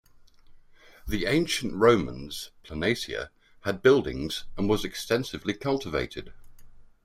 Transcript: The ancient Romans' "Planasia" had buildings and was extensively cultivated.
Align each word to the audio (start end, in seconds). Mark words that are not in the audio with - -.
The 1.07 1.27
ancient 1.27 1.75
Romans' 1.75 2.49
"Planasia" 2.63 3.29
had 3.65 3.83
buildings 3.83 4.45
and 4.57 4.67
was 4.67 4.83
extensively 4.83 5.53
cultivated. 5.53 6.33